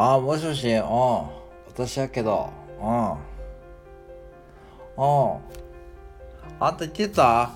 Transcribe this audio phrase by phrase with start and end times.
[0.00, 0.82] ああ、もしもし、うん。
[1.66, 2.50] 私やけど、
[2.80, 3.10] うん。
[3.10, 3.16] うん。
[6.60, 7.50] あんた言ってた？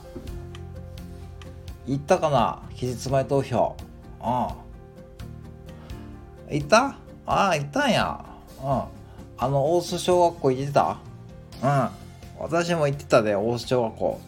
[1.86, 2.60] 行ったかな？
[2.74, 3.76] 期日前投票。
[4.20, 4.26] うん。
[6.56, 6.96] 行った？
[7.26, 8.24] ああ、行ったんや。
[8.60, 8.82] うん。
[9.38, 10.96] あの、大須小学校行ってた？
[11.62, 11.88] うん。
[12.40, 14.20] 私も行ってたで、大須小学校。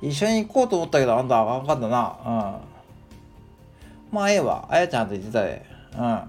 [0.00, 2.16] 一緒に行こうと思ったけど、あんたあかんかったな。
[2.24, 4.16] うん。
[4.16, 4.66] まあ、ええわ。
[4.70, 5.66] あやちゃんと言ってたで。
[5.94, 6.22] うん。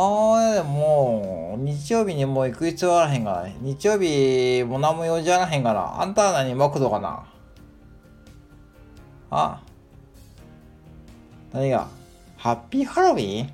[0.00, 3.48] ああ、でも、日曜日にもう行く必要あらへんから。
[3.60, 6.00] 日曜日も何も用事あらへんから。
[6.00, 7.26] あんたは何マクドかな？
[9.28, 9.60] あ？
[11.52, 11.88] 何が？
[12.36, 13.52] ハッピーハロウィン？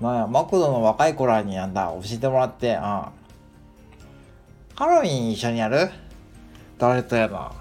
[0.00, 2.80] なんや、マクドの若い子らになんだ、教えてもらって、うん。
[2.80, 3.10] ハ
[4.86, 5.90] ロウィン一緒にやる？
[6.78, 7.52] 誰とやな？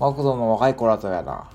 [0.00, 1.50] マクドの若い子らとやな。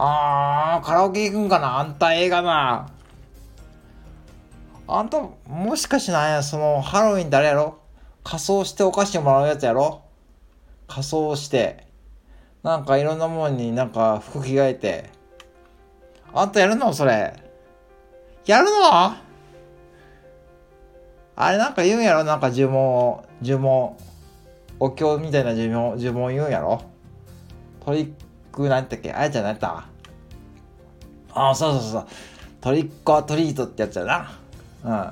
[0.00, 2.88] あー、カラオケ行くんかなあんた映画な。
[4.86, 7.78] あんた、もしかしなんや、その、ハロウィン誰やろ？
[8.22, 10.02] 仮装してお菓子もらうやつやろ？
[10.86, 11.88] 仮装して。
[12.62, 15.10] なんかいろんなものになんか服着替えて。
[16.32, 16.92] あんたやるの？
[16.92, 17.34] それ。
[18.46, 18.72] やるの？
[21.34, 22.22] あれなんか言うんやろ？
[22.22, 23.96] なんか呪文を、呪文。
[24.78, 26.82] お経みたいな呪文、呪文言うんやろ？
[27.84, 28.12] トリッ
[28.58, 29.12] クなんてっけ？
[29.12, 29.84] あやちゃん何やった？
[31.32, 32.06] ああ、そうそうそう。
[32.60, 34.30] トリックアトリートってやつやな。
[34.84, 35.10] うん。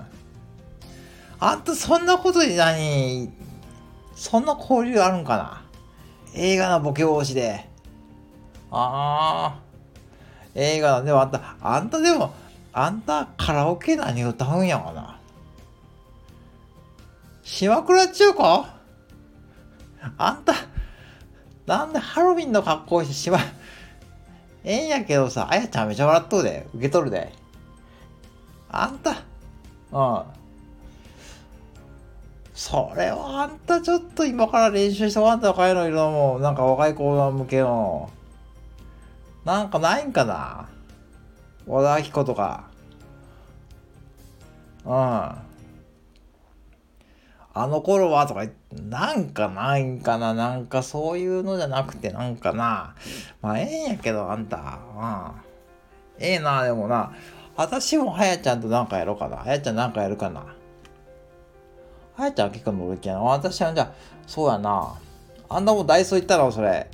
[1.38, 3.32] あんたそんなことに何？
[4.14, 5.62] そんな交流あるんかな？
[6.34, 7.68] 映画のボケ防止で。
[8.70, 9.60] ああ。
[10.54, 12.34] 映画の、でもあんた、あんたでも、
[12.72, 15.20] あんたカラオケ何歌うんやかな？
[17.42, 18.66] 島倉千代子？
[20.18, 20.54] あんた、
[21.66, 23.40] なんでハロウィンの格好してしまう、
[24.64, 27.32] ええんやけどさ、あやちゃんめちゃ笑っとうで、受け取るで。
[28.70, 29.22] あんた、
[29.92, 30.22] うん。
[32.54, 38.10] それはあんたちょっと今から練習してもらった若いのいるのも、なんか若い子向けの、
[39.44, 40.68] なんかないんかな？
[41.66, 42.64] 和田アキ子とか。
[44.84, 45.45] うん。
[47.58, 52.94] あの頃はとか言って、なんかないんかななんかそういうのじゃなくてなんかな。
[53.40, 54.58] まあええんやけど、あんた。
[54.58, 56.22] うん。
[56.22, 57.14] ええな、でもな。
[57.56, 59.38] 私もはやちゃんとなんかやろうかな。
[59.38, 60.44] はやちゃんなんかやるかな。
[62.14, 63.20] はやちゃんは結構乗る気やな。
[63.22, 63.92] 私はじゃあ、
[64.26, 64.92] そうやな。
[65.48, 66.52] あんなもんダイソー行ったの？
[66.52, 66.90] それ。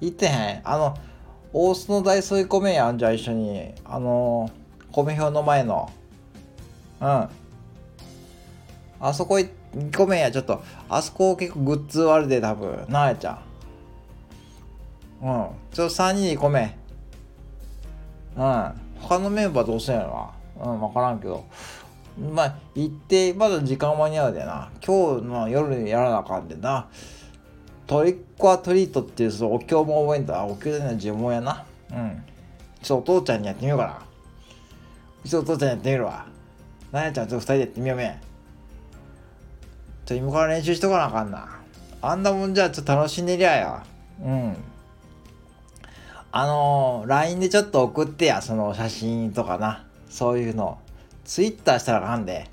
[0.00, 0.60] 行ってへん。
[0.62, 0.96] あの、
[1.52, 2.96] 大須のダイソー行こめやん。
[2.98, 3.74] じゃあ一緒に。
[3.84, 4.48] あの、
[4.92, 5.90] 米表の前の。
[7.00, 7.28] うん。
[9.00, 9.48] あそこ行
[9.96, 10.30] こめや。
[10.30, 10.62] ちょっと。
[10.88, 12.84] あそこ結構グッズあるで、多分。
[12.88, 15.26] なあやちゃん。
[15.26, 15.46] うん。
[15.72, 16.76] ちょっと3人行こめ。
[18.36, 18.72] うん。
[19.00, 20.64] 他のメンバーどうすんやろな。
[20.64, 21.44] うん、わからんけど。
[22.34, 24.70] まあ、行って、まだ時間間に合うでな。
[24.84, 26.88] 今日の夜にやらなあかんでな。
[27.86, 30.44] トリックアトリートっていうそのお経も覚えんだ。
[30.44, 31.64] お経での呪文やな。
[31.90, 32.22] うん。
[32.82, 34.02] ちょっとお父ちゃんにやってみようかな。
[35.24, 36.26] うちのお父ちゃんにやってみるわ。
[36.92, 38.20] なやちゃんちょっと二人でやってみようめ。
[40.08, 41.60] ちょ、今から練習しとかなあかんな。
[42.00, 43.86] あんなもんじゃちょっと楽しんでりゃや。
[44.24, 44.56] うん。
[46.32, 49.84] あのー、LINE でちょっと送ってや、その写真とかな。
[50.08, 50.78] そういうの。
[51.24, 52.48] ツイッターしたらあかんで。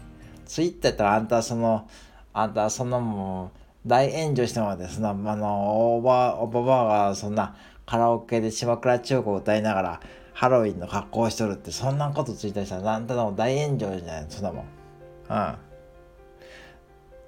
[0.45, 1.87] ツイッターやったらあんたその、
[2.33, 7.55] あんたそんなもう、大炎上してもらって、そんな、あの、おば、おばばがそんな
[7.85, 10.01] カラオケで島倉千代子を歌いながら、
[10.33, 14.65] ハロウィンの格好をしとるって、そんなことツイッターしたら、あんたの大炎上じゃないそんなもん。
[15.29, 15.64] うん。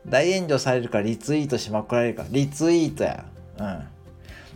[0.10, 3.26] 大炎上されるかリツイートしまくられるか、リツイートや。
[3.60, 3.88] うん。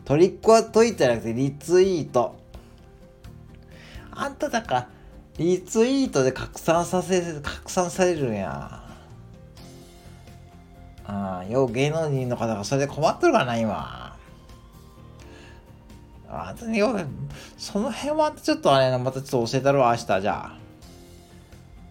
[0.06, 2.36] トリックはトイートじゃなくてリツイート。
[4.12, 4.90] あんただから、
[5.38, 8.82] リツイートで拡散させ、拡散されるんや。
[11.06, 14.16] ああ、よう芸能人の方がそれで困っとるかな、今。
[16.30, 17.08] あんたによう、
[17.58, 20.58] その辺はちょっとあれな、またちょっと教えたるわ、明日、じゃあ。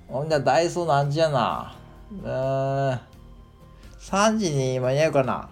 [0.09, 1.77] ほんじゃ、ダイソー何時やな。
[2.11, 2.17] う
[3.07, 3.10] ん。
[4.01, 5.49] 3時に間に合うかな？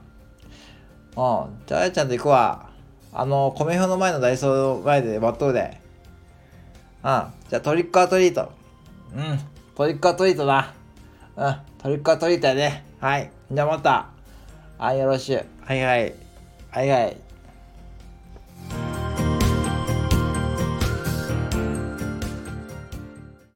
[1.17, 1.67] うん。
[1.67, 2.71] じゃあ、あやちゃんと行くわ。
[3.12, 5.81] あの、米表の前のダイソー前で待っとるで。
[7.03, 7.23] うん。
[7.49, 8.53] じゃあ、トリックアトリート。
[9.15, 9.39] うん。
[9.75, 10.73] トリックアトリートだ。
[11.37, 11.56] うん。
[11.83, 12.83] トリックアトリートやで。
[13.00, 13.31] はい。
[13.50, 14.09] じゃあまた。
[14.79, 15.47] はい、よろしゅう。
[15.65, 16.15] はいはい。
[16.71, 17.17] はいはい。